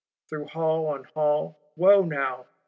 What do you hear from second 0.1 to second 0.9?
Through hall